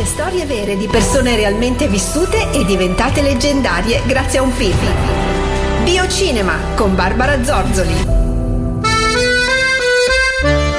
Le 0.00 0.06
storie 0.06 0.46
vere 0.46 0.78
di 0.78 0.86
persone 0.86 1.36
realmente 1.36 1.86
vissute 1.86 2.52
e 2.52 2.64
diventate 2.64 3.20
leggendarie 3.20 4.00
grazie 4.06 4.38
a 4.38 4.42
un 4.42 4.50
film. 4.50 4.74
Biocinema 5.84 6.56
con 6.74 6.94
Barbara 6.94 7.44
Zorzoli. 7.44 7.92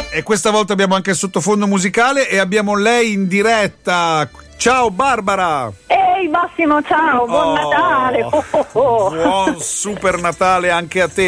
E 0.09 0.23
questa 0.23 0.49
volta 0.49 0.73
abbiamo 0.73 0.95
anche 0.95 1.11
il 1.11 1.15
sottofondo 1.15 1.67
musicale 1.67 2.27
e 2.27 2.39
abbiamo 2.39 2.75
lei 2.75 3.11
in 3.11 3.27
diretta. 3.27 4.27
Ciao 4.57 4.89
Barbara! 4.89 5.71
Ehi 6.21 6.27
Massimo, 6.27 6.83
ciao, 6.83 7.25
buon 7.25 7.47
Oh, 7.47 7.53
Natale! 7.55 8.21
Oh, 8.21 8.45
oh. 8.73 9.09
Buon 9.09 9.59
super 9.59 10.21
Natale 10.21 10.69
anche 10.69 11.01
a 11.01 11.07
te. 11.07 11.27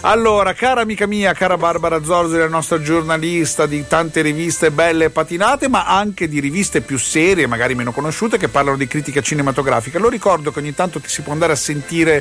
Allora, 0.00 0.52
cara 0.54 0.80
amica 0.80 1.06
mia, 1.06 1.32
cara 1.34 1.56
Barbara 1.56 2.02
Zorzoli, 2.02 2.40
la 2.40 2.48
nostra 2.48 2.80
giornalista 2.80 3.66
di 3.66 3.86
tante 3.86 4.22
riviste 4.22 4.72
belle 4.72 5.04
e 5.04 5.10
patinate, 5.10 5.68
ma 5.68 5.86
anche 5.86 6.26
di 6.26 6.40
riviste 6.40 6.80
più 6.80 6.98
serie, 6.98 7.46
magari 7.46 7.76
meno 7.76 7.92
conosciute, 7.92 8.36
che 8.36 8.48
parlano 8.48 8.76
di 8.76 8.88
critica 8.88 9.20
cinematografica. 9.20 10.00
Lo 10.00 10.08
ricordo 10.08 10.50
che 10.50 10.58
ogni 10.58 10.74
tanto 10.74 10.98
ti 10.98 11.08
si 11.08 11.22
può 11.22 11.32
andare 11.32 11.52
a 11.52 11.56
sentire 11.56 12.20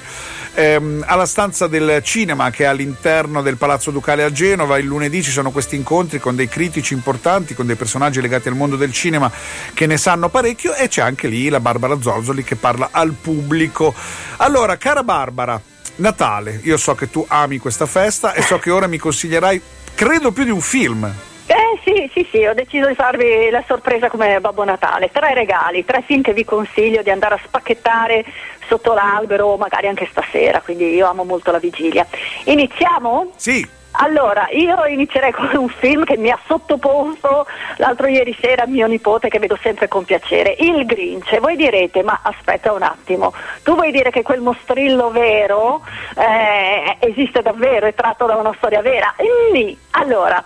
ehm, 0.53 1.03
alla 1.07 1.25
stanza 1.25 1.65
del 1.65 1.99
cinema 2.03 2.51
che 2.51 2.65
è 2.65 2.67
all'interno 2.67 3.41
del 3.41 3.57
Palazzo 3.57 3.89
Ducale 3.89 4.23
a 4.23 4.31
Genova. 4.31 4.77
Il 4.77 4.85
lunedì 4.85 5.23
ci 5.23 5.31
sono 5.31 5.49
questi 5.49 5.75
incontri 5.75 6.19
con 6.19 6.35
dei 6.35 6.47
critici 6.47 6.93
importanti, 6.93 7.55
con 7.55 7.65
dei 7.65 7.75
personaggi 7.75 8.21
legati 8.21 8.49
al 8.49 8.55
mondo 8.55 8.75
del 8.75 8.91
cinema 8.91 9.31
che 9.73 9.87
ne 9.87 9.97
sanno 9.97 10.29
parecchio 10.29 10.75
e 10.75 10.87
c'è 10.87 11.01
anche 11.01 11.27
lì 11.27 11.49
la 11.49 11.59
Barbara 11.59 12.01
Zorzoli 12.03 12.43
che 12.43 12.55
parla 12.55 12.89
al 12.91 13.15
pubblico. 13.19 13.95
Allora, 14.37 14.77
cara 14.77 15.01
Barbara, 15.01 15.59
Natale, 15.95 16.59
io 16.63 16.77
so 16.77 16.93
che 16.93 17.09
tu 17.09 17.25
ami 17.27 17.57
questa 17.57 17.87
festa 17.87 18.33
e 18.33 18.43
so 18.43 18.59
che 18.59 18.69
ora 18.69 18.85
mi 18.85 18.97
consiglierai, 18.97 19.59
credo 19.95 20.31
più 20.31 20.43
di 20.43 20.51
un 20.51 20.61
film. 20.61 21.11
Eh 21.45 21.79
sì, 21.83 22.09
sì, 22.13 22.27
sì, 22.31 22.45
ho 22.45 22.53
deciso 22.53 22.87
di 22.87 22.95
farvi 22.95 23.49
la 23.49 23.63
sorpresa 23.67 24.09
come 24.09 24.39
Babbo 24.39 24.63
Natale. 24.63 25.09
Tre 25.11 25.33
regali, 25.33 25.83
tre 25.85 26.03
film 26.05 26.21
che 26.21 26.33
vi 26.33 26.45
consiglio 26.45 27.01
di 27.01 27.09
andare 27.09 27.35
a 27.35 27.39
spacchettare 27.43 28.25
sotto 28.67 28.93
l'albero, 28.93 29.55
magari 29.57 29.87
anche 29.87 30.07
stasera, 30.09 30.61
quindi 30.61 30.93
io 30.93 31.07
amo 31.07 31.23
molto 31.23 31.51
la 31.51 31.59
vigilia. 31.59 32.05
Iniziamo? 32.45 33.31
Sì, 33.35 33.67
Allora, 33.95 34.47
io 34.51 34.85
inizierei 34.85 35.31
con 35.31 35.49
un 35.53 35.69
film 35.69 36.03
che 36.03 36.17
mi 36.17 36.29
ha 36.31 36.39
sottoposto 36.47 37.45
l'altro 37.77 38.07
ieri 38.07 38.35
sera 38.39 38.65
mio 38.65 38.87
nipote 38.87 39.29
che 39.29 39.37
vedo 39.39 39.57
sempre 39.61 39.87
con 39.87 40.03
piacere, 40.03 40.55
Il 40.59 40.85
Grinch. 40.85 41.31
E 41.31 41.39
voi 41.39 41.55
direte, 41.55 42.01
ma 42.01 42.19
aspetta 42.23 42.71
un 42.73 42.81
attimo, 42.81 43.33
tu 43.63 43.75
vuoi 43.75 43.91
dire 43.91 44.09
che 44.09 44.23
quel 44.23 44.41
mostrillo 44.41 45.11
vero 45.11 45.81
eh, 46.15 46.97
esiste 46.99 47.41
davvero, 47.41 47.85
è 47.85 47.93
tratto 47.93 48.25
da 48.25 48.35
una 48.35 48.53
storia 48.57 48.81
vera? 48.81 49.13
Lì, 49.51 49.77
allora, 49.91 50.43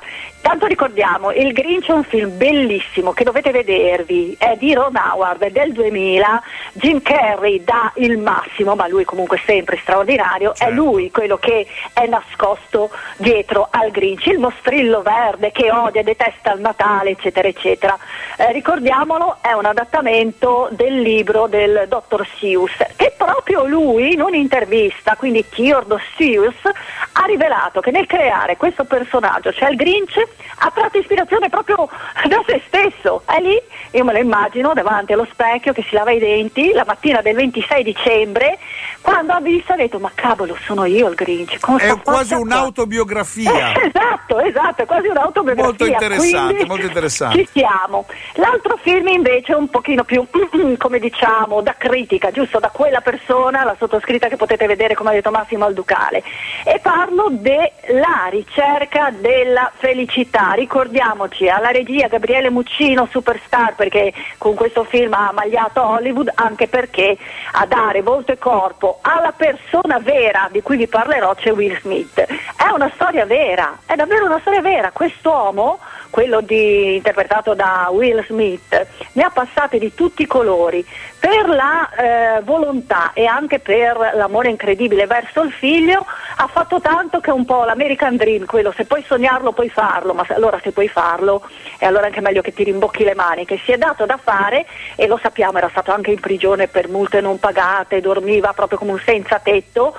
tanto 0.47 0.65
ricordiamo, 0.65 1.33
Il 1.33 1.51
Grinch 1.51 1.89
è 1.89 1.91
un 1.91 2.05
film 2.05 2.37
bellissimo 2.37 3.11
che 3.11 3.25
dovete 3.25 3.51
vedervi, 3.51 4.33
è 4.39 4.55
di 4.55 4.73
Ron 4.73 4.95
Howard, 4.95 5.41
è 5.43 5.51
del 5.51 5.73
2000, 5.73 6.41
Jim 6.71 7.01
Carrey 7.01 7.61
dà 7.65 7.91
il 7.95 8.17
massimo, 8.17 8.73
ma 8.73 8.87
lui 8.87 9.03
comunque 9.03 9.41
sempre 9.45 9.77
straordinario, 9.81 10.53
è 10.53 10.55
Certo. 10.67 10.73
lui 10.73 11.11
quello 11.11 11.35
che 11.35 11.67
è 11.91 12.07
nascosto 12.07 12.91
dietro 13.17 13.67
al 13.69 13.91
Grinch, 13.91 14.27
il 14.27 14.39
mostrillo 14.39 15.01
verde 15.01 15.51
che 15.51 15.69
odia 15.69 16.01
detesta 16.01 16.53
il 16.53 16.61
Natale, 16.61 17.09
eccetera, 17.09 17.49
eccetera. 17.49 17.97
Eh, 18.37 18.53
ricordiamolo, 18.53 19.39
è 19.41 19.51
un 19.51 19.65
adattamento 19.65 20.69
del 20.71 21.01
libro 21.01 21.47
del 21.47 21.87
dottor 21.89 22.25
Seuss, 22.39 22.71
che 22.95 23.13
proprio 23.17 23.65
lui 23.65 24.13
in 24.13 24.21
un'intervista, 24.21 25.17
quindi 25.17 25.45
Theodore 25.49 26.03
Seuss, 26.15 26.61
ha 26.63 27.25
rivelato 27.25 27.81
che 27.81 27.91
nel 27.91 28.05
creare 28.05 28.55
questo 28.55 28.85
personaggio, 28.85 29.51
cioè 29.51 29.71
il 29.71 29.75
Grinch, 29.75 30.25
ha 30.59 30.71
tratto 30.71 30.97
ispirazione 30.97 31.49
proprio 31.49 31.89
da 32.27 32.43
se 32.45 32.61
stesso. 32.67 33.21
È 33.25 33.39
lì, 33.39 33.59
io 33.91 34.03
me 34.03 34.13
lo 34.13 34.19
immagino 34.19 34.73
davanti 34.73 35.13
allo 35.13 35.27
specchio 35.31 35.73
che 35.73 35.83
si 35.87 35.95
lava 35.95 36.11
i 36.11 36.19
denti 36.19 36.71
la 36.73 36.83
mattina 36.85 37.21
del 37.21 37.35
26 37.35 37.83
dicembre, 37.83 38.57
quando 39.01 39.33
ha 39.33 39.39
visto 39.39 39.73
ha 39.73 39.75
detto 39.75 39.99
ma 39.99 40.11
cavolo 40.13 40.57
sono 40.65 40.85
io 40.85 41.07
il 41.09 41.15
Grinch. 41.15 41.55
è 41.55 41.59
quasi 41.59 41.87
faccia 42.03 42.35
qua." 42.35 42.37
un'autobiografia. 42.37 43.73
Eh, 43.73 43.87
esatto, 43.93 44.39
esatto, 44.39 44.81
è 44.81 44.85
quasi 44.85 45.07
un'autobiografia. 45.07 45.63
Molto 45.63 45.85
interessante, 45.85 46.53
quindi 46.53 46.65
molto 46.65 46.85
interessante. 46.85 47.37
Ci 47.37 47.49
siamo. 47.53 48.05
L'altro 48.35 48.77
film 48.81 49.07
invece 49.07 49.53
è 49.53 49.55
un 49.55 49.69
pochino 49.69 50.03
più, 50.03 50.25
come 50.77 50.99
diciamo, 50.99 51.61
da 51.61 51.75
critica, 51.77 52.31
giusto? 52.31 52.59
Da 52.59 52.69
quella 52.69 53.01
persona, 53.01 53.63
la 53.63 53.75
sottoscritta 53.77 54.27
che 54.27 54.35
potete 54.35 54.67
vedere, 54.67 54.95
come 54.95 55.09
ha 55.11 55.13
detto 55.13 55.31
Massimo 55.31 55.65
al 55.65 55.73
Ducale. 55.73 56.23
E 56.63 56.79
parlo 56.81 57.27
della 57.31 58.27
ricerca 58.29 59.11
della 59.11 59.71
felicità. 59.75 60.26
Ricordiamoci, 60.53 61.49
alla 61.49 61.69
regia 61.69 62.07
Gabriele 62.07 62.49
Muccino, 62.49 63.07
superstar, 63.09 63.75
perché 63.75 64.13
con 64.37 64.53
questo 64.53 64.83
film 64.83 65.13
ha 65.13 65.31
magliato 65.31 65.81
Hollywood, 65.83 66.31
anche 66.35 66.67
perché 66.67 67.17
a 67.53 67.65
dare 67.65 68.01
volto 68.01 68.31
e 68.31 68.37
corpo 68.37 68.99
alla 69.01 69.31
persona 69.31 69.99
vera 69.99 70.47
di 70.51 70.61
cui 70.61 70.77
vi 70.77 70.87
parlerò 70.87 71.33
c'è 71.33 71.51
Will 71.51 71.79
Smith. 71.79 72.19
È 72.19 72.69
una 72.71 72.91
storia 72.93 73.25
vera, 73.25 73.79
è 73.85 73.95
davvero 73.95 74.25
una 74.25 74.39
storia 74.39 74.61
vera. 74.61 74.91
Quest'uomo, 74.91 75.79
quello 76.09 76.41
di- 76.41 76.95
interpretato 76.95 77.53
da 77.53 77.87
Will 77.91 78.25
Smith, 78.25 78.87
ne 79.13 79.23
ha 79.23 79.29
passate 79.29 79.77
di 79.77 79.93
tutti 79.93 80.23
i 80.23 80.27
colori 80.27 80.85
per 81.19 81.49
la 81.49 81.89
eh, 81.89 82.41
volontà 82.41 83.11
e 83.13 83.25
anche 83.25 83.59
per 83.59 84.11
l'amore 84.13 84.49
incredibile 84.49 85.07
verso 85.07 85.41
il 85.41 85.51
figlio. 85.51 86.05
Ha 86.37 86.47
fatto 86.47 86.79
tanto 86.79 87.19
che 87.19 87.31
un 87.31 87.45
po' 87.45 87.63
l'American 87.63 88.15
Dream, 88.15 88.45
quello 88.45 88.71
se 88.71 88.85
puoi 88.85 89.03
sognarlo 89.05 89.51
puoi 89.51 89.69
farlo, 89.69 90.13
ma 90.13 90.23
se- 90.25 90.33
allora 90.33 90.59
se 90.61 90.71
puoi 90.71 90.87
farlo 90.87 91.47
è 91.77 91.85
allora 91.85 92.05
anche 92.05 92.21
meglio 92.21 92.41
che 92.41 92.53
ti 92.53 92.63
rimbocchi 92.63 93.03
le 93.03 93.15
mani, 93.15 93.45
che 93.45 93.59
si 93.63 93.71
è 93.71 93.77
dato 93.77 94.05
da 94.05 94.17
fare 94.17 94.65
e 94.95 95.07
lo 95.07 95.19
sappiamo, 95.21 95.57
era 95.57 95.69
stato 95.69 95.91
anche 95.91 96.11
in 96.11 96.19
prigione 96.19 96.67
per 96.67 96.87
multe 96.87 97.21
non 97.21 97.39
pagate, 97.39 98.01
dormiva 98.01 98.53
proprio 98.53 98.77
come 98.77 98.91
un 98.91 98.99
senza 99.03 99.39
tetto. 99.39 99.95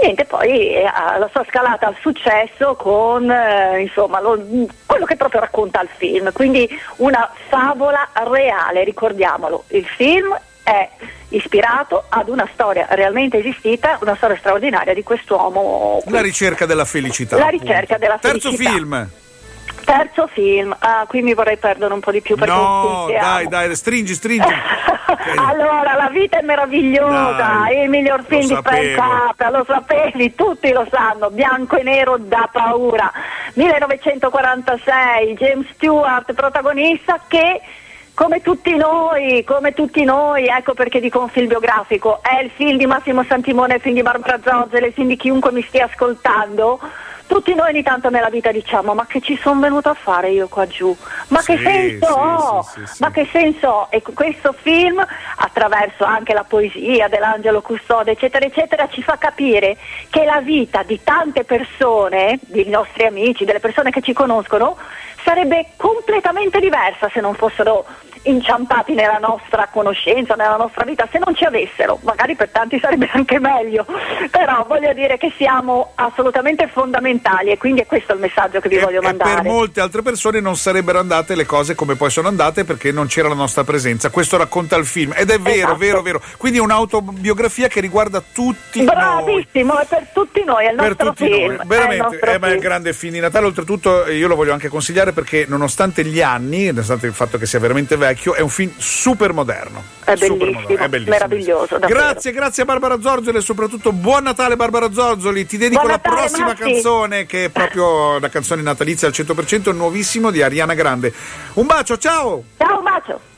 Niente, 0.00 0.24
poi 0.26 0.74
eh, 0.74 0.82
la 0.82 1.28
sua 1.32 1.44
scalata 1.48 1.86
al 1.88 1.96
successo 2.00 2.74
con 2.76 3.28
eh, 3.30 3.80
insomma, 3.80 4.20
lo- 4.20 4.40
quello 4.86 5.04
che 5.04 5.16
proprio 5.16 5.40
racconta 5.40 5.80
il 5.82 5.88
film, 5.96 6.32
quindi 6.32 6.68
una 6.96 7.30
favola 7.48 8.08
reale, 8.12 8.84
ricordiamolo, 8.84 9.64
il 9.68 9.84
film 9.84 10.38
è 10.62 10.88
ispirato 11.30 12.04
ad 12.08 12.28
una 12.28 12.48
storia 12.52 12.86
realmente 12.90 13.38
esistita, 13.38 13.98
una 14.02 14.14
storia 14.16 14.36
straordinaria 14.36 14.94
di 14.94 15.02
quest'uomo. 15.02 16.02
La 16.06 16.20
ricerca 16.20 16.64
della 16.66 16.84
felicità. 16.84 17.36
La 17.36 17.46
appunto. 17.46 17.64
ricerca 17.64 17.98
della 17.98 18.18
Terzo 18.18 18.50
felicità. 18.50 18.70
film. 18.70 19.10
Terzo 19.88 20.26
film, 20.26 20.76
ah, 20.78 21.06
qui 21.08 21.22
mi 21.22 21.32
vorrei 21.32 21.56
perdere 21.56 21.94
un 21.94 22.00
po' 22.00 22.10
di 22.10 22.20
più 22.20 22.36
perché 22.36 22.52
No, 22.52 23.06
dai, 23.08 23.48
dai, 23.48 23.74
stringi, 23.74 24.12
stringi. 24.12 24.44
allora, 25.48 25.94
la 25.94 26.10
vita 26.10 26.38
è 26.38 26.42
meravigliosa, 26.42 27.32
Dai, 27.32 27.84
il 27.84 27.88
miglior 27.88 28.22
film 28.22 28.46
di. 28.46 28.94
Capra, 28.94 29.48
lo 29.48 29.64
sapevi, 29.66 30.34
tutti 30.34 30.70
lo 30.72 30.86
sanno, 30.90 31.30
bianco 31.30 31.76
e 31.76 31.84
nero 31.84 32.18
da 32.18 32.50
paura. 32.52 33.10
1946, 33.54 35.32
James 35.38 35.66
Stewart, 35.72 36.34
protagonista 36.34 37.22
che 37.26 37.62
come 38.12 38.42
tutti 38.42 38.76
noi, 38.76 39.42
come 39.42 39.72
tutti 39.72 40.04
noi, 40.04 40.48
ecco 40.48 40.74
perché 40.74 41.00
dico 41.00 41.20
un 41.20 41.28
film 41.28 41.46
biografico, 41.46 42.20
è 42.22 42.42
il 42.42 42.50
film 42.50 42.76
di 42.76 42.84
Massimo 42.84 43.24
Santimone, 43.24 43.76
il 43.76 43.80
film 43.80 43.94
di 43.94 44.02
Barbara 44.02 44.38
Zorzele, 44.44 44.88
il 44.88 44.92
film 44.92 45.08
di 45.08 45.16
chiunque 45.16 45.50
mi 45.50 45.62
stia 45.62 45.86
ascoltando. 45.86 46.78
Tutti 47.28 47.54
noi 47.54 47.70
ogni 47.72 47.82
tanto 47.82 48.08
nella 48.08 48.30
vita 48.30 48.50
diciamo 48.50 48.94
ma 48.94 49.04
che 49.06 49.20
ci 49.20 49.36
sono 49.36 49.60
venuto 49.60 49.90
a 49.90 49.94
fare 49.94 50.30
io 50.30 50.48
qua 50.48 50.66
giù? 50.66 50.96
Ma 51.28 51.42
che 51.42 51.58
Sì, 51.58 51.62
senso 51.62 52.06
sì, 52.06 52.18
ho? 52.18 52.62
sì. 52.62 53.02
Ma 53.02 53.10
che 53.10 53.28
senso 53.30 53.68
ho? 53.68 53.86
E 53.90 54.02
questo 54.14 54.54
film, 54.58 55.04
attraverso 55.36 56.04
anche 56.04 56.32
la 56.32 56.44
poesia 56.44 57.06
dell'Angelo 57.08 57.60
Custode, 57.60 58.12
eccetera, 58.12 58.46
eccetera, 58.46 58.88
ci 58.88 59.02
fa 59.02 59.16
capire 59.18 59.76
che 60.08 60.24
la 60.24 60.40
vita 60.40 60.82
di 60.82 61.00
tante 61.04 61.44
persone, 61.44 62.38
dei 62.46 62.68
nostri 62.68 63.04
amici, 63.04 63.44
delle 63.44 63.60
persone 63.60 63.90
che 63.90 64.00
ci 64.00 64.14
conoscono, 64.14 64.76
sarebbe 65.22 65.72
completamente 65.76 66.58
diversa 66.60 67.10
se 67.12 67.20
non 67.20 67.34
fossero 67.34 67.84
inciampati 68.28 68.94
nella 68.94 69.18
nostra 69.18 69.68
conoscenza, 69.70 70.34
nella 70.34 70.56
nostra 70.56 70.84
vita, 70.84 71.08
se 71.10 71.18
non 71.18 71.34
ci 71.34 71.44
avessero, 71.44 71.98
magari 72.02 72.34
per 72.34 72.48
tanti 72.50 72.78
sarebbe 72.78 73.08
anche 73.12 73.38
meglio, 73.38 73.86
però 74.30 74.64
voglio 74.68 74.92
dire 74.92 75.16
che 75.18 75.32
siamo 75.36 75.92
assolutamente 75.94 76.68
fondamentali 76.68 77.50
e 77.50 77.58
quindi 77.58 77.80
è 77.82 77.86
questo 77.86 78.12
il 78.12 78.20
messaggio 78.20 78.60
che 78.60 78.68
vi 78.68 78.76
E, 78.76 78.80
voglio 78.80 79.00
e 79.00 79.04
mandare. 79.04 79.34
per 79.42 79.44
molte 79.44 79.80
altre 79.80 80.02
persone 80.02 80.40
non 80.40 80.56
sarebbero 80.56 80.98
andate 80.98 81.34
le 81.34 81.46
cose 81.46 81.74
come 81.74 81.94
poi 81.96 82.10
sono 82.10 82.28
andate 82.28 82.64
perché 82.64 82.92
non 82.92 83.06
c'era 83.06 83.28
la 83.28 83.34
nostra 83.34 83.64
presenza. 83.64 84.10
Questo 84.10 84.36
racconta 84.36 84.76
il 84.76 84.86
film 84.86 85.12
ed 85.16 85.30
è 85.30 85.38
vero, 85.38 85.56
Esatto. 85.58 85.76
vero, 85.76 86.02
vero. 86.02 86.22
Quindi 86.36 86.58
è 86.58 86.60
un'autobiografia 86.62 87.68
che 87.68 87.80
riguarda 87.80 88.22
tutti 88.32 88.84
noi. 88.84 88.86
Bravissimo, 88.94 89.78
è 89.78 89.86
per 89.86 90.06
tutti 90.12 90.44
noi, 90.44 90.66
è 90.66 90.70
il 90.70 90.76
per 90.76 90.86
nostro 90.88 91.08
tutti 91.12 91.24
film. 91.32 91.54
noi, 91.56 91.66
veramente 91.66 92.02
nostro 92.02 92.30
è, 92.30 92.38
è 92.38 92.52
un 92.52 92.58
grande 92.58 92.92
film 92.92 93.12
di 93.14 93.20
Natale. 93.20 93.46
Oltretutto, 93.46 94.04
eh, 94.04 94.16
io 94.16 94.28
lo 94.28 94.34
voglio 94.34 94.52
anche 94.52 94.68
consigliare 94.68 95.12
perché, 95.12 95.46
nonostante 95.48 96.04
gli 96.04 96.20
anni, 96.20 96.66
nonostante 96.66 97.06
il 97.06 97.12
fatto 97.14 97.38
che 97.38 97.46
sia 97.46 97.58
veramente 97.58 97.96
vecchio, 97.96 98.16
è 98.34 98.40
un 98.40 98.48
film 98.48 98.72
super 98.76 99.32
moderno. 99.32 99.82
È 100.04 100.14
bellissimo, 100.14 100.60
moderno, 100.60 100.84
è 100.84 100.88
bellissimo. 100.88 101.16
meraviglioso, 101.16 101.78
davvero. 101.78 102.00
Grazie, 102.00 102.32
grazie 102.32 102.62
a 102.62 102.66
Barbara 102.66 103.00
Zorzoli 103.00 103.36
e 103.36 103.40
soprattutto 103.40 103.92
buon 103.92 104.24
Natale, 104.24 104.56
Barbara 104.56 104.92
Zorzoli. 104.92 105.46
Ti 105.46 105.56
dedico 105.56 105.80
Buon 105.80 105.92
la 105.92 106.00
Natale, 106.02 106.16
prossima 106.16 106.46
Massi. 106.46 106.62
canzone, 106.62 107.26
che 107.26 107.44
è 107.44 107.48
proprio 107.50 108.18
la 108.18 108.28
canzone 108.28 108.62
natalizia 108.62 109.08
al 109.08 109.14
100%, 109.14 109.74
nuovissimo 109.74 110.30
di 110.30 110.42
Ariana 110.42 110.74
Grande. 110.74 111.12
Un 111.54 111.66
bacio, 111.66 111.96
ciao! 111.98 112.42
Ciao, 112.56 112.78
un 112.78 112.84
bacio. 112.84 113.36